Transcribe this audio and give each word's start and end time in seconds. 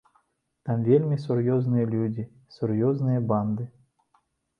Там 0.69 0.77
вельмі 0.87 1.17
сур'ёзныя 1.25 1.85
людзі, 1.91 2.23
сур'ёзныя 2.55 3.19
банды. 3.33 3.67